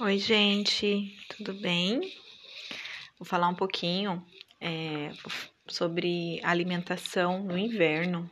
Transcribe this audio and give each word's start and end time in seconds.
Oi, 0.00 0.18
gente, 0.18 1.16
tudo 1.28 1.54
bem? 1.54 2.00
Vou 3.16 3.24
falar 3.24 3.46
um 3.46 3.54
pouquinho 3.54 4.26
é, 4.60 5.12
sobre 5.68 6.40
alimentação 6.42 7.44
no 7.44 7.56
inverno. 7.56 8.28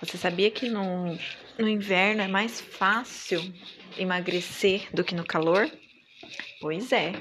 Você 0.00 0.16
sabia 0.16 0.52
que 0.52 0.68
no, 0.68 1.18
no 1.58 1.68
inverno 1.68 2.22
é 2.22 2.28
mais 2.28 2.60
fácil 2.60 3.40
emagrecer 3.98 4.88
do 4.94 5.02
que 5.02 5.16
no 5.16 5.24
calor? 5.24 5.68
Pois 6.60 6.92
é. 6.92 7.12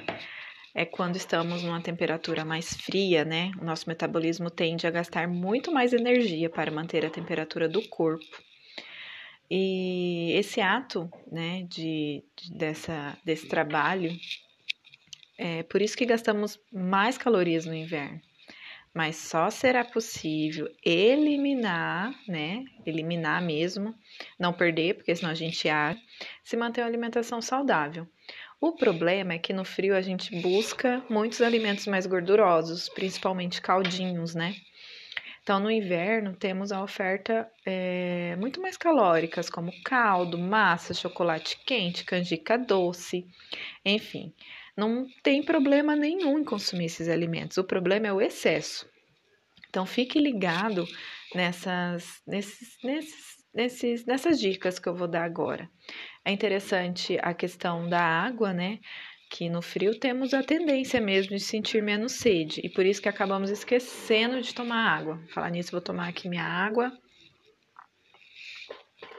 É 0.76 0.86
quando 0.86 1.16
estamos 1.16 1.64
numa 1.64 1.82
temperatura 1.82 2.46
mais 2.46 2.76
fria, 2.76 3.26
né? 3.26 3.52
O 3.60 3.66
nosso 3.66 3.90
metabolismo 3.90 4.52
tende 4.52 4.86
a 4.86 4.92
gastar 4.92 5.28
muito 5.28 5.72
mais 5.72 5.94
energia 5.94 6.48
para 6.48 6.70
manter 6.70 7.04
a 7.04 7.10
temperatura 7.10 7.68
do 7.68 7.82
corpo. 7.90 8.51
E 9.54 10.32
esse 10.38 10.62
ato, 10.62 11.12
né, 11.30 11.64
de, 11.68 12.24
de 12.38 12.54
dessa, 12.54 13.18
desse 13.26 13.50
trabalho, 13.50 14.18
é 15.38 15.62
por 15.64 15.82
isso 15.82 15.98
que 15.98 16.06
gastamos 16.06 16.58
mais 16.72 17.18
calorias 17.18 17.66
no 17.66 17.76
inverno. 17.76 18.22
Mas 18.94 19.18
só 19.18 19.50
será 19.50 19.84
possível 19.84 20.70
eliminar, 20.86 22.18
né, 22.30 22.64
eliminar 22.86 23.42
mesmo, 23.42 23.94
não 24.40 24.54
perder, 24.54 24.96
porque 24.96 25.14
senão 25.14 25.32
a 25.32 25.36
gente 25.36 25.68
ar, 25.68 25.98
se 26.46 26.56
manter 26.56 26.80
uma 26.80 26.88
alimentação 26.88 27.42
saudável. 27.42 28.08
O 28.62 28.72
problema 28.72 29.34
é 29.34 29.38
que 29.38 29.52
no 29.52 29.66
frio 29.66 29.98
a 29.98 30.02
gente 30.02 30.34
busca 30.40 31.04
muitos 31.10 31.42
alimentos 31.42 31.88
mais 31.88 32.06
gordurosos, 32.06 32.88
principalmente 32.88 33.62
caldinhos, 33.62 34.34
né? 34.34 34.56
Então, 35.44 35.60
no 35.60 35.72
inverno, 35.72 36.36
temos 36.36 36.72
a 36.72 36.84
oferta 36.84 37.50
é, 37.66 38.36
muito 38.36 38.62
mais 38.62 38.78
calóricas, 38.78 39.50
como 39.50 39.72
caldo, 39.84 40.38
massa, 40.38 40.94
chocolate 40.94 41.58
quente, 41.66 42.06
canjica 42.06 42.58
doce, 42.58 43.26
enfim. 43.84 44.34
Não 44.78 45.08
tem 45.24 45.44
problema 45.44 45.96
nenhum 45.96 46.38
em 46.40 46.44
consumir 46.44 46.86
esses 46.86 47.10
alimentos, 47.10 47.58
o 47.58 47.64
problema 47.64 48.08
é 48.08 48.14
o 48.14 48.22
excesso. 48.22 48.88
Então, 49.70 49.86
fique 49.86 50.20
ligado 50.20 50.86
nessas, 51.34 52.22
nesses, 52.28 52.78
nesses, 52.84 53.26
nesses, 53.54 54.06
nessas 54.06 54.40
dicas 54.40 54.78
que 54.78 54.88
eu 54.88 54.96
vou 54.96 55.08
dar 55.08 55.24
agora. 55.24 55.68
É 56.24 56.32
interessante 56.32 57.18
a 57.22 57.34
questão 57.34 57.90
da 57.90 58.02
água, 58.02 58.54
né? 58.54 58.80
Que 59.32 59.50
no 59.50 59.62
frio 59.62 59.98
temos 59.98 60.34
a 60.34 60.44
tendência 60.44 61.00
mesmo 61.00 61.38
de 61.38 61.42
sentir 61.42 61.82
menos 61.82 62.12
sede 62.12 62.60
e 62.66 62.70
por 62.70 62.86
isso 62.86 63.02
que 63.02 63.08
acabamos 63.08 63.50
esquecendo 63.50 64.42
de 64.42 64.54
tomar 64.54 64.92
água. 64.92 65.22
Falar 65.34 65.50
nisso, 65.50 65.72
vou 65.72 65.80
tomar 65.80 66.10
aqui 66.10 66.28
minha 66.28 66.44
água. 66.44 66.92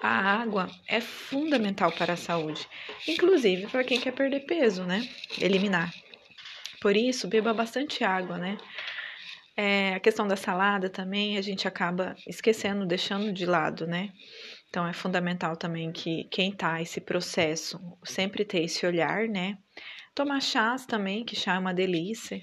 A 0.03 0.43
água 0.43 0.69
é 0.87 1.01
fundamental 1.01 1.91
para 1.93 2.13
a 2.13 2.17
saúde, 2.17 2.69
inclusive 3.09 3.69
para 3.69 3.85
quem 3.85 3.99
quer 3.99 4.13
perder 4.13 4.41
peso, 4.41 4.85
né? 4.85 5.09
Eliminar. 5.41 5.91
Por 6.81 6.95
isso, 6.95 7.27
beba 7.27 7.55
bastante 7.55 8.05
água, 8.05 8.37
né? 8.37 8.59
É, 9.57 9.95
a 9.95 10.01
questão 10.01 10.27
da 10.29 10.37
salada 10.37 10.91
também 10.91 11.39
a 11.39 11.43
gente 11.43 11.67
acaba 11.67 12.15
esquecendo, 12.27 12.85
deixando 12.85 13.33
de 13.33 13.47
lado, 13.47 13.87
né? 13.87 14.11
Então 14.69 14.87
é 14.87 14.93
fundamental 14.93 15.57
também 15.57 15.91
que 15.91 16.25
quem 16.25 16.53
tá 16.53 16.83
esse 16.83 17.01
processo 17.01 17.79
sempre 18.05 18.45
ter 18.45 18.65
esse 18.65 18.85
olhar, 18.85 19.29
né? 19.29 19.57
Tomar 20.15 20.41
chás 20.41 20.85
também, 20.85 21.25
que 21.25 21.35
chá 21.35 21.55
é 21.55 21.59
uma 21.59 21.73
delícia. 21.73 22.41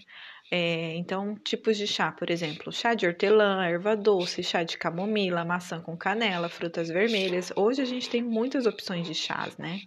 É, 0.52 0.96
então, 0.96 1.36
tipos 1.36 1.78
de 1.78 1.86
chá, 1.86 2.12
por 2.12 2.32
exemplo, 2.32 2.72
chá 2.72 2.96
de 2.96 3.06
hortelã, 3.06 3.64
erva 3.64 3.96
doce, 3.96 4.42
chá 4.42 4.64
de 4.64 4.78
camomila, 4.78 5.46
maçã 5.46 5.80
com 5.80 5.96
canela, 5.96 6.50
frutas 6.50 6.90
vermelhas. 6.90 7.54
Hoje 7.56 7.82
a 7.84 7.86
gente 7.86 8.10
tem 8.10 8.24
muitas 8.24 8.66
opções 8.66 9.06
de 9.06 9.14
chás, 9.14 9.56
né? 9.58 9.82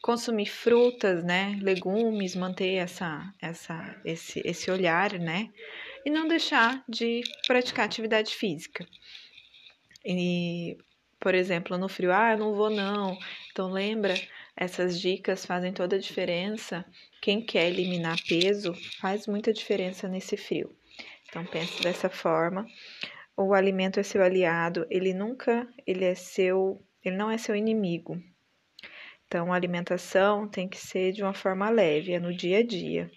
Consumir 0.00 0.46
frutas, 0.46 1.22
né? 1.22 1.58
Legumes, 1.60 2.34
manter 2.34 2.76
essa, 2.76 3.30
essa, 3.42 4.00
esse, 4.06 4.40
esse 4.42 4.70
olhar, 4.70 5.12
né? 5.18 5.50
E 6.06 6.10
não 6.10 6.26
deixar 6.26 6.82
de 6.88 7.20
praticar 7.46 7.84
atividade 7.84 8.34
física. 8.34 8.86
E, 10.02 10.78
por 11.20 11.34
exemplo, 11.34 11.76
no 11.76 11.90
frio, 11.90 12.10
ah, 12.10 12.32
eu 12.32 12.38
não 12.38 12.54
vou 12.54 12.70
não. 12.70 13.18
Então, 13.50 13.70
lembra 13.70 14.14
essas 14.60 15.00
dicas 15.00 15.46
fazem 15.46 15.72
toda 15.72 15.94
a 15.94 16.00
diferença. 16.00 16.84
Quem 17.22 17.40
quer 17.40 17.68
eliminar 17.68 18.18
peso 18.28 18.74
faz 19.00 19.28
muita 19.28 19.52
diferença 19.52 20.08
nesse 20.08 20.36
frio. 20.36 20.76
Então 21.28 21.46
pense 21.46 21.80
dessa 21.80 22.10
forma. 22.10 22.66
O 23.36 23.54
alimento 23.54 24.00
é 24.00 24.02
seu 24.02 24.20
aliado, 24.20 24.84
ele 24.90 25.14
nunca, 25.14 25.64
ele 25.86 26.04
é 26.04 26.16
seu, 26.16 26.84
ele 27.04 27.16
não 27.16 27.30
é 27.30 27.38
seu 27.38 27.54
inimigo. 27.54 28.20
Então 29.28 29.52
a 29.52 29.56
alimentação 29.56 30.48
tem 30.48 30.68
que 30.68 30.78
ser 30.78 31.12
de 31.12 31.22
uma 31.22 31.34
forma 31.34 31.70
leve, 31.70 32.12
é 32.12 32.18
no 32.18 32.36
dia 32.36 32.58
a 32.58 32.66
dia. 32.66 33.08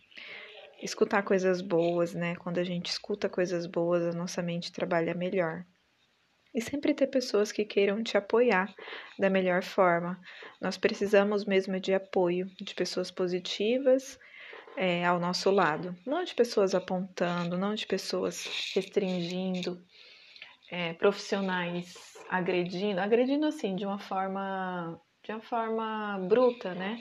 Escutar 0.79 1.23
coisas 1.23 1.59
boas, 1.59 2.13
né? 2.13 2.35
Quando 2.35 2.59
a 2.59 2.63
gente 2.63 2.87
escuta 2.87 3.27
coisas 3.27 3.65
boas, 3.65 4.03
a 4.03 4.15
nossa 4.15 4.43
mente 4.43 4.71
trabalha 4.71 5.15
melhor 5.15 5.65
e 6.53 6.61
sempre 6.61 6.93
ter 6.93 7.07
pessoas 7.07 7.51
que 7.51 7.63
queiram 7.63 8.03
te 8.03 8.17
apoiar 8.17 8.73
da 9.17 9.29
melhor 9.29 9.63
forma. 9.63 10.19
Nós 10.59 10.77
precisamos 10.77 11.45
mesmo 11.45 11.79
de 11.79 11.93
apoio, 11.93 12.49
de 12.59 12.75
pessoas 12.75 13.09
positivas 13.09 14.19
é, 14.75 15.05
ao 15.05 15.19
nosso 15.19 15.49
lado, 15.51 15.95
não 16.05 16.23
de 16.23 16.33
pessoas 16.33 16.73
apontando, 16.73 17.57
não 17.57 17.73
de 17.73 17.85
pessoas 17.85 18.47
restringindo, 18.73 19.81
é, 20.69 20.93
profissionais 20.93 22.11
agredindo, 22.29 23.01
agredindo 23.01 23.45
assim 23.45 23.75
de 23.75 23.85
uma 23.85 23.99
forma 23.99 24.99
de 25.31 25.35
uma 25.35 25.41
forma 25.41 26.19
bruta, 26.27 26.75
né? 26.75 26.99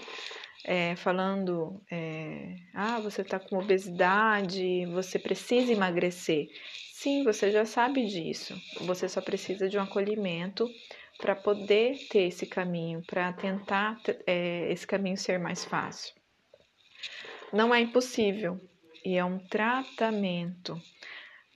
É, 0.64 0.94
falando, 0.94 1.82
é, 1.90 2.54
ah, 2.74 3.00
você 3.00 3.22
está 3.22 3.40
com 3.40 3.58
obesidade, 3.58 4.86
você 4.86 5.18
precisa 5.18 5.72
emagrecer. 5.72 6.48
Sim, 6.92 7.24
você 7.24 7.50
já 7.50 7.64
sabe 7.64 8.06
disso. 8.06 8.54
Você 8.82 9.08
só 9.08 9.20
precisa 9.20 9.68
de 9.68 9.78
um 9.78 9.82
acolhimento 9.82 10.68
para 11.18 11.34
poder 11.34 11.98
ter 12.08 12.28
esse 12.28 12.46
caminho, 12.46 13.02
para 13.06 13.32
tentar 13.32 13.98
é, 14.26 14.70
esse 14.70 14.86
caminho 14.86 15.16
ser 15.16 15.38
mais 15.38 15.64
fácil. 15.64 16.14
Não 17.52 17.74
é 17.74 17.80
impossível 17.80 18.60
e 19.04 19.16
é 19.16 19.24
um 19.24 19.38
tratamento. 19.38 20.80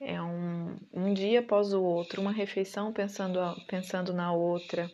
É 0.01 0.21
um, 0.21 0.77
um 0.91 1.13
dia 1.13 1.39
após 1.39 1.73
o 1.73 1.81
outro, 1.81 2.21
uma 2.21 2.33
refeição 2.33 2.91
pensando, 2.91 3.39
pensando 3.67 4.13
na 4.13 4.33
outra. 4.33 4.91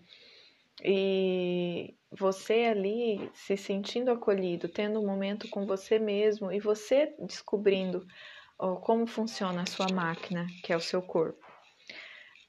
E 0.83 1.95
você 2.11 2.65
ali 2.65 3.29
se 3.33 3.55
sentindo 3.55 4.11
acolhido, 4.11 4.67
tendo 4.67 4.99
um 4.99 5.05
momento 5.05 5.47
com 5.49 5.65
você 5.65 5.99
mesmo 5.99 6.51
e 6.51 6.59
você 6.59 7.13
descobrindo 7.19 8.05
como 8.81 9.07
funciona 9.07 9.63
a 9.63 9.65
sua 9.65 9.87
máquina, 9.91 10.45
que 10.63 10.71
é 10.71 10.77
o 10.77 10.81
seu 10.81 11.01
corpo. 11.01 11.39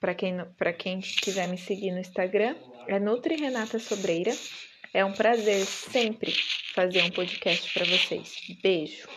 Para 0.01 0.15
quem, 0.15 0.37
quem 0.79 1.01
quiser 1.01 1.49
me 1.49 1.57
seguir 1.57 1.93
no 1.93 2.01
Instagram, 2.01 2.57
é 2.89 2.99
Nutri 2.99 3.37
Renata 3.37 3.79
Sobreira. 3.79 4.33
É 4.93 5.05
um 5.05 5.13
prazer 5.13 5.65
sempre 5.65 6.33
fazer 6.75 7.03
um 7.03 7.11
podcast 7.11 7.73
para 7.73 7.87
vocês. 7.87 8.35
Beijo! 8.63 9.09